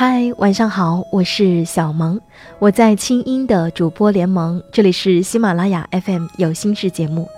[0.00, 2.18] 嗨，晚上好，我是小萌，
[2.58, 7.28] 我在清音的主播联盟，这里是喜马拉雅 FM 有心事节目。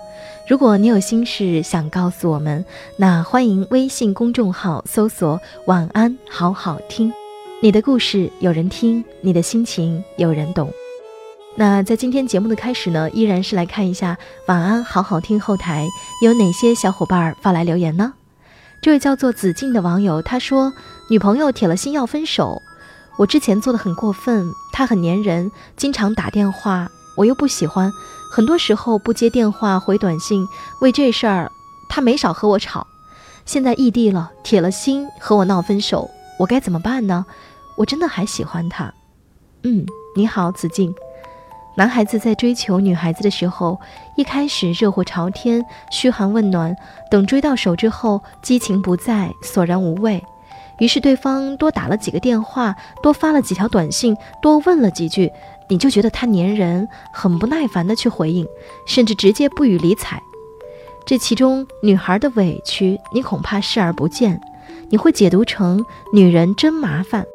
[0.47, 2.63] 如果你有心事想告诉我们，
[2.95, 5.37] 那欢迎微信公众号搜索
[5.67, 7.11] “晚安好好听”，
[7.61, 10.71] 你的故事有人听，你的心情有人懂。
[11.57, 15.85] 那在今天节目的开始呢，依然是来看一下“晚安好好听”后台
[16.21, 18.13] 有哪些小伙伴发来留言呢？
[18.81, 20.73] 这位叫做子静的网友他说，
[21.09, 22.61] 女朋友铁了心要分手。
[23.17, 27.91] 我之前做的很过分，她很粘人，经常打电话，我又不喜欢，
[28.31, 30.47] 很多时候不接电话回短信。
[30.81, 31.51] 为这事儿，
[31.89, 32.87] 她没少和我吵。
[33.45, 37.25] 现在异地了，铁了心和我闹分手，我该怎么办呢？
[37.75, 38.91] 我真的还喜欢他。
[39.63, 40.93] 嗯，你好，子静。
[41.75, 43.79] 男孩子在追求女孩子的时候，
[44.15, 46.75] 一开始热火朝天、嘘寒问暖，
[47.11, 50.23] 等追到手之后，激情不在，索然无味。
[50.79, 55.31] 于是对方多打了几个电话，多发了几条短信，多问了几句，
[55.69, 58.47] 你就觉得他粘人，很不耐烦的去回应，
[58.85, 60.21] 甚至直接不予理睬。
[61.05, 64.39] 这其中女孩的委屈，你恐怕视而不见，
[64.89, 67.25] 你会解读成女人真麻烦。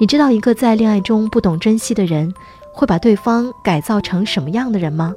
[0.00, 2.32] 你知道一个在恋爱中不懂珍惜的人。
[2.74, 5.12] 会把对方改造成什么样的人吗？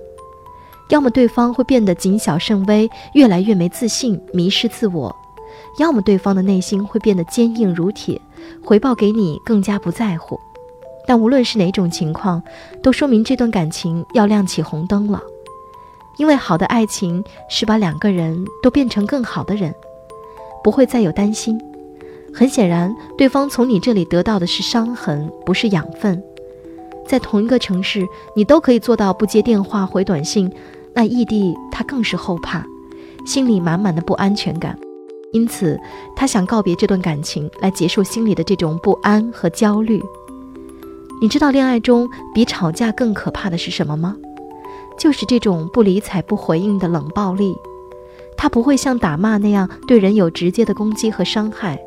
[0.89, 5.09] 要么对方会变得谨小慎微，越来越没自信，迷失自我；
[5.77, 8.19] 要么对方的内心会变得坚硬如铁，
[8.63, 10.39] 回报给你更加不在乎。
[11.07, 12.41] 但无论是哪种情况，
[12.81, 15.21] 都说明这段感情要亮起红灯了。
[16.17, 19.73] 因为好的爱情是把两个人都变成更好的人，
[20.63, 21.59] 不会再有担心。
[22.33, 26.23] 很显然，对方从你这里得到的是伤痕，不是养分。
[27.05, 30.51] 在同一个城市，你都可以做到不接电话、回短信，
[30.93, 32.65] 那异地他更是后怕，
[33.25, 34.77] 心里满满的不安全感，
[35.31, 35.79] 因此
[36.15, 40.01] 他想告别这段感情，来结束心里的这种不安和焦虑。
[41.21, 44.15] 你知道恋爱中比吵架更可怕的是什么吗？
[44.97, 47.53] 就是这种不理睬、不回应的冷暴力，
[48.37, 51.77] 他不会像打骂那样对人有直接的攻击和伤害。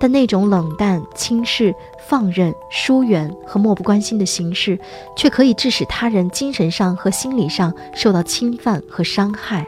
[0.00, 1.72] 但那种冷淡、轻视、
[2.08, 4.76] 放任、疏远和漠不关心的形式，
[5.16, 9.64] 却可以致使他人精神上和心理上受到侵犯和伤害。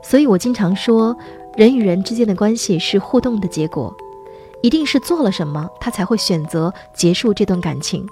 [0.00, 1.16] 所以我经常说，
[1.56, 3.94] 人与人之间的关系是互动的结果，
[4.62, 8.06] 一定是做了什么，他才会选择结束这段感情。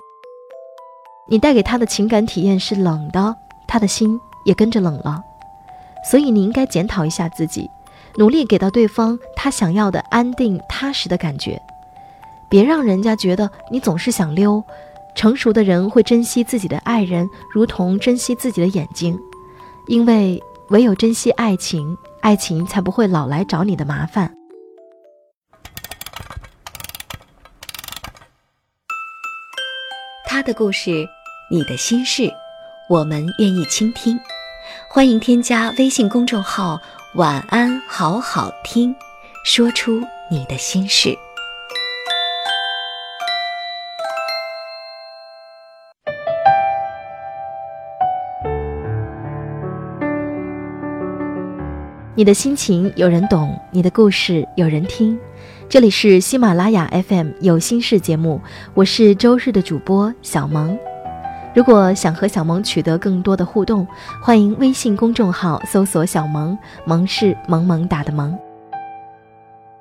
[1.29, 5.23] 你带给他的情感体验是冷的，他的心也跟着冷了。
[6.11, 7.71] 所以你应该检讨一下自己。
[8.17, 11.61] 努力给到对方他想要的安定踏实的感觉，
[12.49, 14.63] 别让人家觉得你总是想溜。
[15.17, 19.19] 成熟的人会珍惜自己的爱人，如同珍惜自己的眼睛，
[19.87, 24.35] 因为唯有珍惜爱情，爱情才不会老来找你的麻烦。
[30.25, 31.07] 他的故事，
[31.51, 32.33] 你的心事，
[32.89, 34.19] 我们愿意倾听。
[34.89, 36.81] 欢迎添加微信公众号。
[37.17, 38.97] 晚安，好好听，
[39.45, 41.15] 说出你的心事。
[52.17, 55.19] 你的心情有人懂，你的故事有人听。
[55.69, 58.41] 这里是喜马拉雅 FM 有心事节目，
[58.73, 60.79] 我是周日的主播小萌。
[61.57, 63.85] 如果想和小萌取得更多的互动，
[64.23, 68.39] 欢迎微信公众号搜索“小萌”，萌是萌萌哒的萌。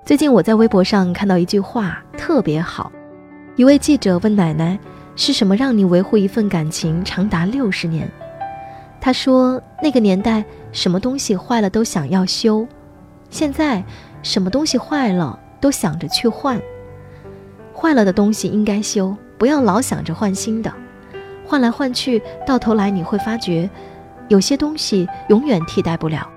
[0.04, 2.92] 最近我在微博上看到一句话特别好，
[3.56, 4.80] 一位记者问奶奶
[5.16, 8.10] ：“是什么让你维护一份感情长达六十年？”
[9.00, 10.44] 她说：“那个年代
[10.74, 12.68] 什么东西坏了都想要修，
[13.30, 13.82] 现在
[14.22, 16.62] 什么东西坏了都想着去换。
[17.74, 20.74] 坏了的东西应该修，不要老想着换新的。”
[21.46, 23.70] 换来换去，到头来你会发觉，
[24.30, 26.28] 有些东西永远替代不了。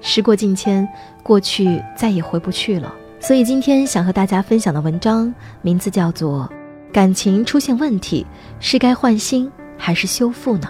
[0.00, 0.86] 时过境迁，
[1.22, 2.92] 过去再也回不去了。
[3.20, 5.32] 所以今天想和大家分享的文章，
[5.62, 6.50] 名字叫做
[6.92, 8.26] 《感情出现问题，
[8.58, 10.68] 是该换新还是修复呢？》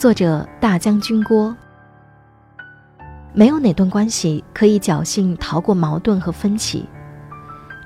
[0.00, 1.54] 作者大将军郭。
[3.32, 6.84] 没有哪段关系可以侥幸逃过矛盾和分歧，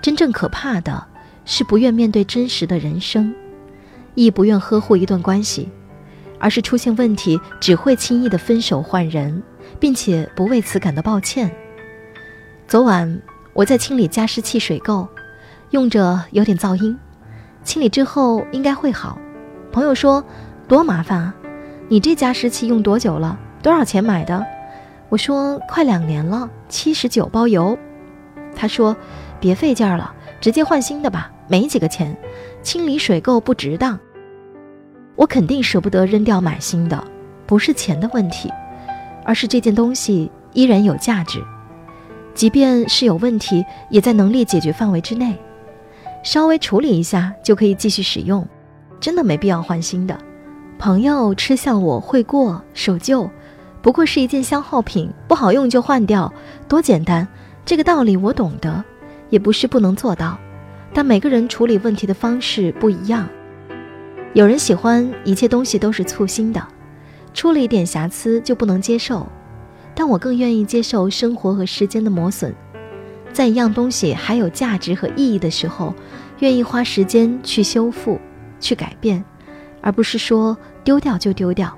[0.01, 1.05] 真正可怕的
[1.45, 3.35] 是不愿面对真实的人生，
[4.15, 5.69] 亦不愿呵护一段关系，
[6.39, 9.43] 而是出现问题只会轻易的分手换人，
[9.79, 11.51] 并且不为此感到抱歉。
[12.67, 13.21] 昨晚
[13.53, 15.07] 我在清理加湿器水垢，
[15.71, 16.97] 用着有点噪音，
[17.63, 19.19] 清理之后应该会好。
[19.71, 20.25] 朋友说
[20.67, 21.35] ：“多麻烦啊，
[21.89, 23.39] 你这加湿器用多久了？
[23.63, 24.43] 多少钱买的？”
[25.13, 27.79] 我说：“快两年了，七十九包邮。”
[28.57, 28.97] 他说
[29.39, 32.17] ：“别费劲了。”直接换新的吧，没几个钱，
[32.63, 34.01] 清理水垢不值当。
[35.15, 37.05] 我肯定舍不得扔掉买新的，
[37.47, 38.51] 不是钱的问题，
[39.23, 41.45] 而是这件东西依然有价值，
[42.35, 45.39] 即便是有问题，也在能力解决范围之内，
[46.25, 48.49] 稍微处理一下就可以继续使用，
[48.99, 50.19] 真的没必要换新的。
[50.79, 53.31] 朋友嗤笑我会过守旧，
[53.83, 56.33] 不过是一件消耗品，不好用就换掉，
[56.69, 57.27] 多简单，
[57.67, 58.83] 这个道理我懂得。
[59.29, 60.39] 也不是不能做到，
[60.93, 63.27] 但每个人处理问题的方式不一样。
[64.35, 66.63] 有人喜欢一切东西都是簇新的，
[67.33, 69.27] 出了一点瑕疵就不能接受，
[69.95, 72.55] 但我更愿意接受生活和时间的磨损。
[73.33, 75.95] 在一样东西还有价值和意义的时候，
[76.41, 78.21] 愿意花时间去修复、
[78.61, 79.25] 去改变，
[79.81, 81.75] 而不是说丢掉就丢掉。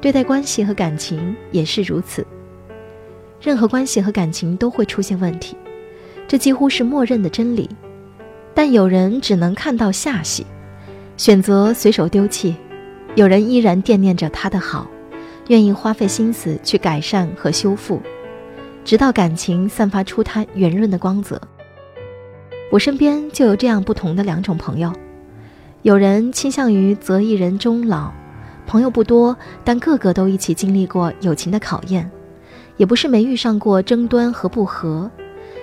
[0.00, 2.26] 对待关系和感情也是如此，
[3.40, 5.56] 任何关系和感情都会出现问题。
[6.26, 7.68] 这几乎是默认的真理，
[8.54, 10.46] 但有人只能看到下戏，
[11.16, 12.54] 选择随手丢弃；
[13.14, 14.88] 有人依然惦念着他的好，
[15.48, 18.00] 愿意花费心思去改善和修复，
[18.84, 21.40] 直到感情散发出它圆润的光泽。
[22.70, 24.92] 我身边就有这样不同的两种朋友：
[25.82, 28.12] 有人倾向于择一人终老，
[28.70, 32.08] 朋友不多，但个个都一起经历过友情的考验，
[32.76, 35.10] 也不是没遇上过争端和不和。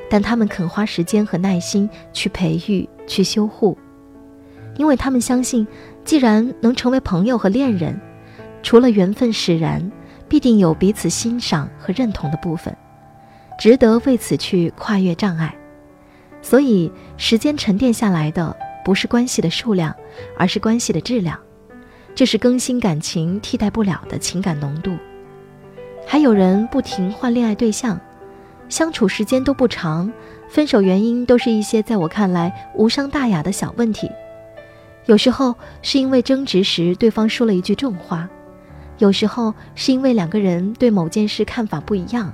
[0.09, 3.77] 但他们肯花时间和耐心去培育、去修护，
[4.75, 5.65] 因为他们相信，
[6.03, 7.97] 既然能成为朋友和恋人，
[8.61, 9.89] 除了缘分使然，
[10.27, 12.75] 必定有彼此欣赏和认同的部分，
[13.57, 15.55] 值得为此去跨越障碍。
[16.41, 18.53] 所以，时间沉淀下来的
[18.83, 19.95] 不是关系的数量，
[20.37, 21.39] 而是关系的质量，
[22.17, 24.97] 这是更新感情替代不了的情感浓度。
[26.07, 27.99] 还有人不停换恋爱对象。
[28.69, 30.11] 相处时间都不长，
[30.49, 34.09] 分手原因都是一些在我看来无伤大雅的小问题。
[35.05, 35.53] 有时候
[35.83, 38.27] 是因为争执时对方说了一句重话，
[38.97, 42.33] 有时候是因为两个人对某件事看法不一样，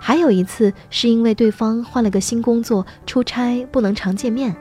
[0.00, 4.56] 还有一次是因为对方换了个新工作，出差不能常见面。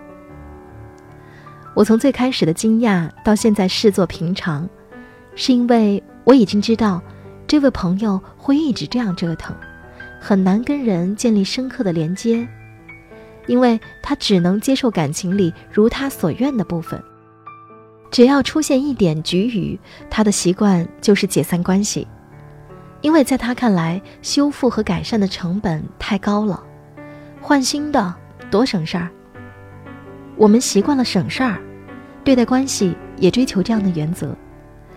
[1.76, 4.68] 我从最开始的惊讶到现在视作平常，
[5.36, 7.02] 是因为我已经知道，
[7.46, 9.54] 这位朋友会一直这样折腾。
[10.22, 12.48] 很难跟人建立深刻的连接，
[13.46, 17.00] 因为他只能接受感情里如他所愿的部分。
[18.10, 19.78] 只要出现一点局龉，
[20.10, 22.08] 他的习惯就是解散关系，
[23.02, 26.64] 因为在他看来，修复和改善的成本太高了，
[27.42, 28.16] 换新的
[28.50, 29.10] 多省事儿。
[30.38, 31.62] 我们习惯了省事儿，
[32.26, 34.36] 对待关系也追求这样的原则，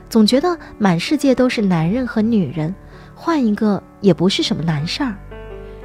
[0.08, 2.74] 总觉得满世界都是男人和女人。
[3.14, 5.14] 换一个也不是什么难事儿，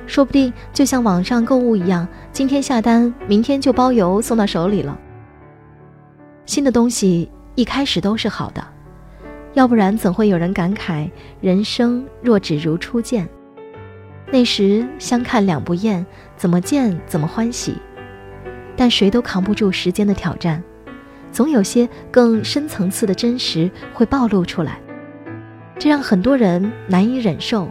[0.08, 4.98] 说不定就像网上购物一样，今天下单，明天就包邮送到手里了。
[6.46, 8.66] 新的东西一开始都是好的，
[9.54, 11.10] 要不然怎会有人感慨
[11.42, 13.28] 人生若只如初见？
[14.32, 16.06] 那时相看两不厌，
[16.38, 17.76] 怎么见怎么欢喜。
[18.76, 20.64] 但谁都扛不住时间的挑战，
[21.34, 24.80] 总有些更深层次的真实会暴露出来。
[25.78, 27.68] 这让很多人难以忍受，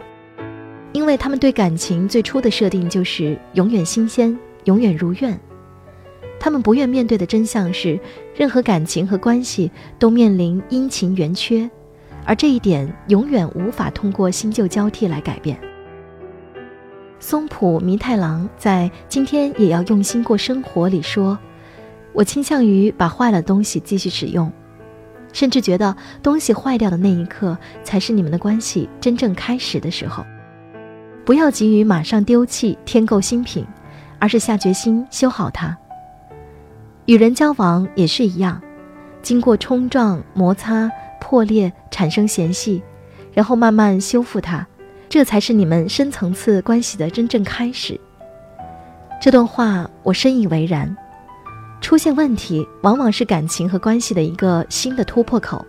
[0.91, 5.39] 因为他们对感情最初的设定就是永远新鲜、永远如愿。
[6.39, 7.97] 他们不愿面对的真相是，
[8.35, 11.67] 任何感情和关系都面临阴晴圆缺，
[12.25, 15.57] 而这一点永远无法通过新旧交替来改变。
[17.17, 21.39] 松浦弥太郎在《今天也要用心过生活》里说
[22.13, 24.51] ：“我倾向于把坏了东西继续使用。”
[25.33, 30.23] 甚至觉得东西坏掉的那一刻，才是你们的关系真正开始的时候。
[31.25, 33.65] 不要急于马上丢弃、添购新品，
[34.19, 35.75] 而是下决心修好它。
[37.05, 38.61] 与人交往也是一样，
[39.23, 40.87] 经过冲撞、摩擦、
[41.19, 42.83] 破裂，产生嫌隙，
[43.33, 44.67] 然后慢慢修复它，
[45.09, 47.99] 这才是你们深层次关系的真正开始。
[49.19, 50.95] 这段话我深以为然。
[51.83, 55.63] 出现问题，往往是感情和关系的一个新的突破口，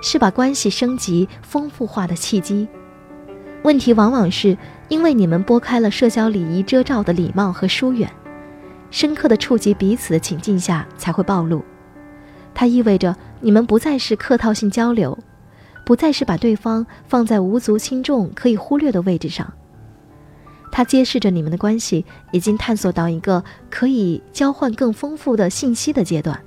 [0.00, 2.68] 是把关系升级、丰富化的契机。
[3.64, 4.56] 问题往往是
[4.88, 8.08] 因为你们拨开了社交礼仪遮罩的礼貌和疏远，
[8.92, 11.60] 深刻的触及彼此的情境下才会暴露。
[12.54, 15.18] 它意味着你们不再是客套性交流，
[15.84, 19.52] 不再是把对方放在无足轻重、可以忽略的位置上。
[20.72, 26.42] 它揭示着你们的关系已经探索到一个可以交换更丰富的信息的阶段，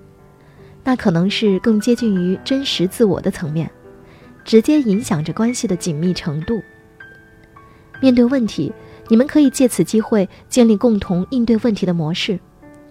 [0.83, 3.69] 那可能是更接近于真实自我的层面，
[4.43, 6.59] 直接影响着关系的紧密程度。
[8.01, 8.73] 面对问题，
[9.09, 12.39] 你们可以借此机会建立共同应对问题的模式，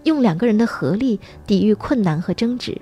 [0.05, 2.81] 用两个人的合力抵御困难和争执。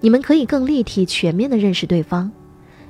[0.00, 2.30] 你们可以更立体、全面地认识对方，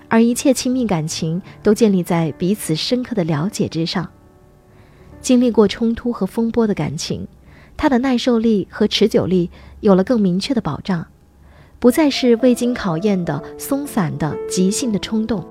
[0.08, 4.10] 而一切亲密感情都建立在彼此深刻的了解之上。
[5.20, 7.26] 经历过冲突和风波的感情，
[7.76, 9.50] 它的耐受力和持久力
[9.80, 11.06] 有了更明确的保障，
[11.78, 15.44] 不再是未经考验的松散的即兴的冲动。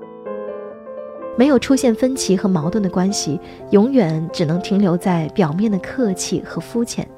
[1.36, 7.08] 没有出现分歧和矛盾的关系，永远只能停留在表面的客气和肤浅，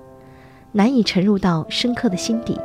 [0.71, 2.57] 难以沉入到深刻的心底。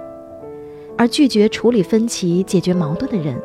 [0.98, 3.40] 而拒绝处理分歧、解决矛盾的人，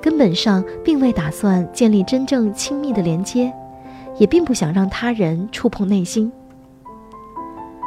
[0.00, 3.52] 根本上并未打算建立真正亲密的连接，
[4.20, 6.30] 也并不想让他人触碰内心。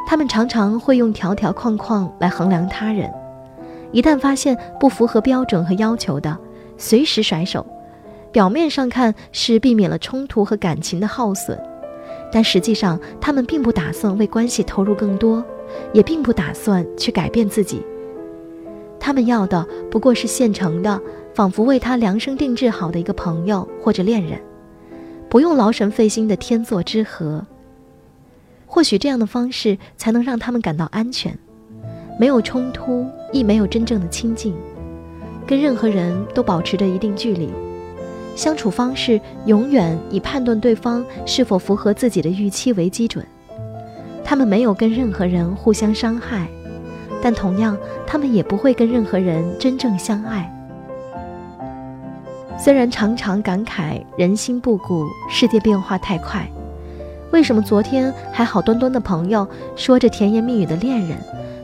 [0.06, 3.10] 他们常常会用条条框框来衡量他人，
[3.92, 6.36] 一旦发现不符合标准和要求的，
[6.76, 7.64] 随时甩手。
[8.32, 11.56] 表面上看是避免了冲突和感情的耗损，
[12.32, 15.42] 但实际上他们并不打算为关系投入更多，
[15.92, 17.80] 也并不打算去改变自己。
[18.98, 21.00] 他们要的不过是现成的，
[21.32, 24.40] 仿佛为他量身定制好的一个朋友或者恋人，
[25.34, 27.44] 不用劳神费心的天作之合。
[28.66, 31.36] 或许这样的方式才能让他们感到安全，
[32.20, 34.54] 没有冲突，亦没有真正的亲近，
[35.44, 37.50] 跟任何人都保持着一定距离，
[38.36, 43.26] 相处方式永远以判断对方是否符合自己的预期为基准。
[44.22, 46.46] 他们没有跟任何人互相伤害。
[47.20, 47.76] 但同样，
[48.06, 50.48] 他们也不会跟任何人真正相爱。
[52.56, 56.48] 虽然常常感慨人心不古，世界变化太快，
[57.32, 59.46] 为什么昨天还好端端的朋友，
[59.76, 61.18] 说着甜言蜜语的恋人，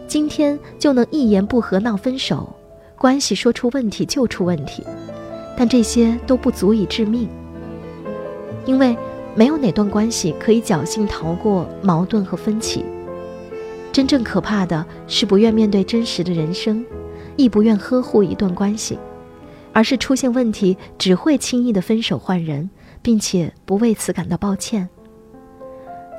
[0.07, 2.49] 今天就能一言不合闹分手，
[2.99, 4.85] 关系说出问题就出问题？
[5.57, 7.29] 但这些都不足以致命，
[8.67, 8.97] 因为
[9.35, 12.85] 没有哪段关系可以侥幸逃过矛盾和分歧。
[13.93, 16.85] 真正可怕的是不愿面对真实的人生，
[17.37, 18.99] 亦不愿呵护一段关系，
[19.73, 22.69] 而是出现问题只会轻易的分手换人，
[23.03, 24.89] 并且不为此感到抱歉。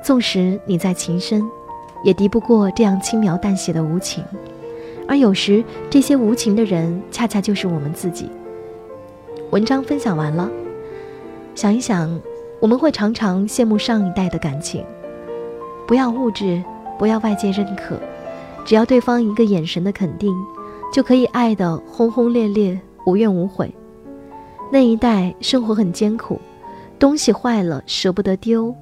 [0.02, 1.42] 纵使你再情深，
[2.04, 4.24] 也敌不过这样轻描淡写的无情。
[5.06, 8.28] 而有时这些无情的人，恰恰就是我们自己。
[9.50, 10.50] 文章分享完了，
[11.54, 12.20] 想一想，
[12.60, 14.84] 我们会常常羡慕上一代的感情，
[15.86, 16.62] 不要物质。
[16.98, 17.98] 不要外界认可，
[18.64, 20.32] 只要对方一个眼神的肯定，
[20.92, 23.72] 就可以爱得轰轰烈烈，无怨无悔。
[24.70, 26.40] 那一代生活很艰苦，
[26.98, 28.74] 东西坏了舍不得丢，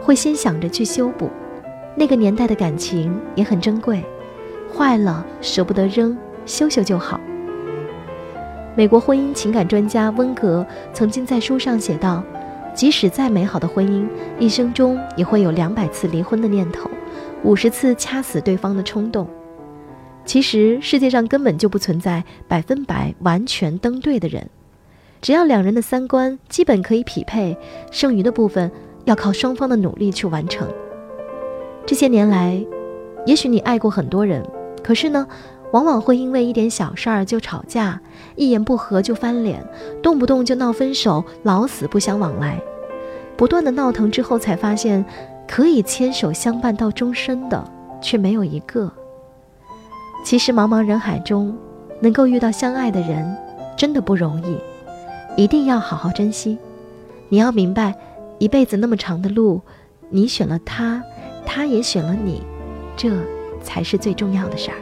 [0.00, 1.28] 会先想着去修补。
[1.96, 4.04] 那个年代的感情也很珍贵，
[4.72, 7.20] 坏了舍不得扔，修修就好。
[8.76, 12.22] 美国婚姻情感专家温格曾经在书上写道
[12.72, 14.06] ：“即使再美好的婚姻，
[14.38, 16.88] 一生中也会有两百次离婚的念头。”
[17.42, 19.26] 五十次掐死对方的冲动，
[20.28, 24.46] 其实世界上根本就不存在百分百完全登对的人，
[25.22, 27.56] 只要两人的三观基本可以匹配，
[27.90, 28.70] 剩余的部分
[29.06, 30.68] 要靠双方的努力去完成。
[31.86, 32.62] 这些年来，
[33.24, 34.46] 也许你爱过很多人，
[34.84, 35.26] 可是呢，
[35.72, 37.98] 往往会因为一点小事儿就吵架，
[38.36, 39.66] 一言不合就翻脸，
[40.02, 42.60] 动不动就闹分手，老死不相往来，
[43.34, 45.02] 不断的闹腾之后才发现。
[45.46, 47.64] 可以牵手相伴到终身的，
[48.02, 48.92] 却没有一个。
[50.24, 51.56] 其实茫茫人海中，
[52.00, 53.36] 能够遇到相爱的人，
[53.76, 54.58] 真的不容易，
[55.42, 56.58] 一定要好好珍惜。
[57.30, 57.94] 你要明白，
[58.38, 59.60] 一辈子那么长的路，
[60.10, 61.02] 你选了他，
[61.46, 62.42] 他也选了你，
[62.96, 63.10] 这
[63.62, 64.76] 才是最重要的事儿。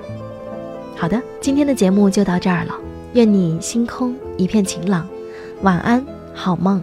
[0.97, 2.75] 好的，今天的节目就到这儿了，
[3.13, 5.07] 愿你星空一片晴朗，
[5.63, 6.83] 晚安，好梦。